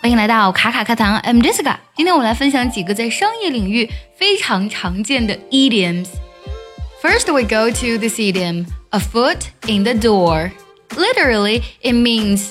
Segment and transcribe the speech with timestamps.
[0.00, 1.76] 欢迎来到卡卡课堂，I'm Jessica。
[1.96, 10.50] 今天我们来分享几个在商业领域非常常见的 idioms。First, we go to this idiom: "a foot in the door."
[10.90, 12.50] Literally, it means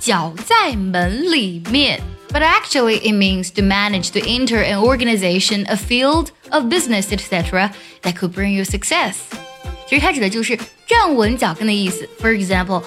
[0.00, 2.00] 脚在门里面。
[2.30, 7.70] But actually, it means to manage to enter an organization, a field of business, etc.,
[8.02, 9.14] that could bring you success.
[9.88, 12.08] 其实它指的就是站稳脚跟的意思。
[12.20, 12.82] For example.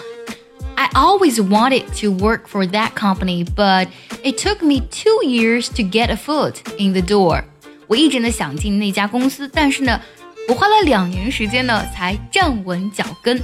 [0.86, 3.88] I always wanted to work for that company, but
[4.24, 7.44] it took me two years to get a foot in the door.
[7.88, 10.02] 我一直呢想进那家公司，但是呢，
[10.48, 13.38] 我花了两年时间呢才站稳脚跟。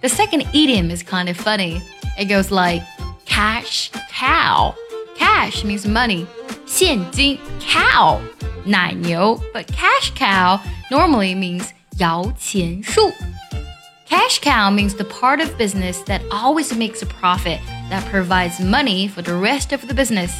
[0.00, 1.80] The second idiom is kind of funny.
[2.18, 2.84] It goes like
[3.26, 4.74] cash cow.
[5.16, 6.26] Cash means money.
[6.66, 8.18] 现金 cow
[8.64, 10.58] 奶牛，but cash cow
[10.90, 11.66] normally means
[11.98, 13.12] 摇钱树。
[14.24, 19.08] Cash cow means the part of business that always makes a profit that provides money
[19.08, 20.32] for the rest of the business.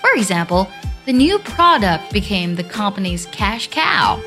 [0.00, 0.68] For example,
[1.04, 4.18] the new product became the company's cash cow.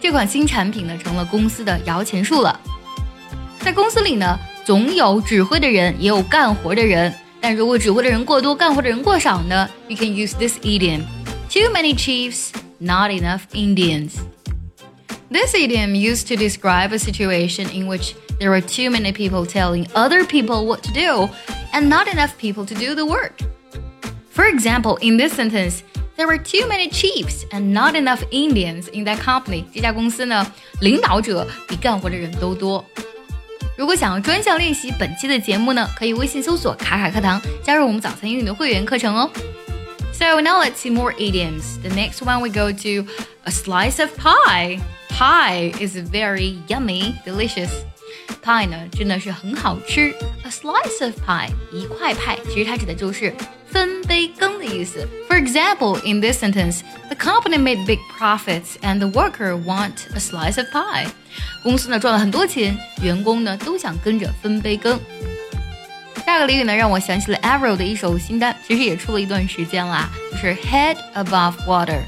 [0.00, 2.60] 这款新产品呢，成了公司的摇钱树了。
[3.60, 7.12] 在公司里呢，总有指挥的人，也有干活的人。
[7.40, 9.68] 但如果指挥的人过多，干活的人过少呢？
[9.88, 11.02] You can use this idiom:
[11.50, 14.12] Too many chiefs, not enough Indians.
[15.30, 19.86] This idiom used to describe a situation in which there are too many people telling
[19.94, 21.28] other people what to do
[21.72, 23.32] and not enough people to do the work.
[24.30, 25.82] For example, in this sentence,
[26.16, 29.64] there were too many chiefs and not enough Indians in that company.
[29.74, 30.46] 这家公司呢，
[30.80, 32.84] 领导者比干活的人都多。
[33.76, 39.30] 如果想要专项练习本期的节目呢，可以微信搜索“卡卡课堂”，加入我们早餐英语的会员课程哦。
[40.20, 41.78] So now let's see more idioms.
[41.82, 43.06] The next one we go to
[43.44, 47.70] a slice of pie pie is very yummy, delicious.
[48.42, 50.14] Pie 呢真的是很好吃。
[50.44, 53.34] A slice of pie，一块派，其实它指的就是
[53.68, 55.06] 分杯羹的意思。
[55.28, 60.58] For example, in this sentence, the company made big profits and the worker want a slice
[60.58, 61.08] of pie.
[61.62, 64.98] 公司呢赚了很多钱，员工呢都想跟着分杯羹。
[66.24, 72.00] 下个俚语呢让我想起了 Avril 的一首新单，其实也出了一段时间啦，就是 Head Above Water。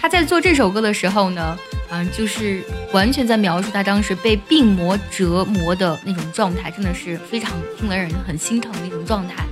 [0.00, 1.58] 他在做这首歌的时候呢。
[1.94, 2.64] 嗯，就是
[2.94, 9.44] 完全在描述他当时被病魔折磨的那种状态，真的是非常听了让人很心疼的一种状态。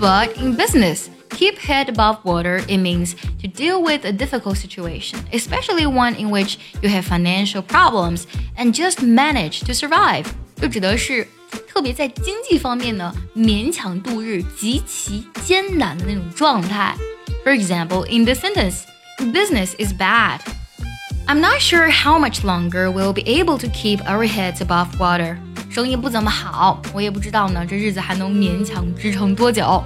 [0.00, 2.58] But in business, keep head above water.
[2.66, 7.62] It means to deal with a difficult situation, especially one in which you have financial
[7.62, 8.24] problems,
[8.58, 10.24] and just manage to survive.
[10.60, 11.28] 就指的是
[11.68, 16.94] 特别在经济方面呢，勉强度日、极其艰难的那种状态。
[17.44, 18.82] For example, in this sentence,
[19.18, 20.40] business is bad.
[21.26, 25.36] I'm not sure how much longer we'll be able to keep our heads above water.
[25.70, 29.82] 生意不怎么好，我也不知道呢，这日子还能勉强支撑多久。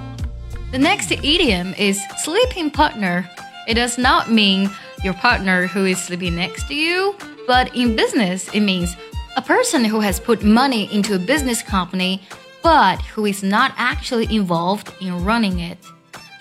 [0.71, 3.25] The next idiom is sleeping partner.
[3.67, 4.69] It does not mean
[5.03, 7.15] your partner who is sleeping next to you,
[7.47, 8.91] but in business it means
[9.35, 12.19] a person who has put money into a business company,
[12.61, 15.77] but who is not actually involved in running it.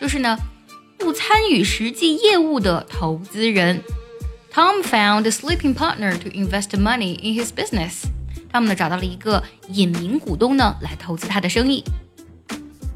[0.01, 0.39] 就是呢，
[0.99, 3.83] 不参与实际业务的投资人。
[4.53, 8.05] Tom found a sleeping partner to invest money in his business.
[8.51, 11.85] 他们呢找到了一个隐名股东呢来投资他的生意。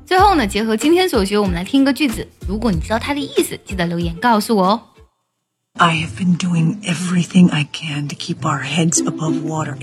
[0.06, 2.26] 最后呢，结合今天所学，我们来听一个句子。
[2.48, 4.82] 如果你知道它的意思，记得留言告诉我哦。
[5.79, 9.77] I have been doing everything I can to keep our heads above water.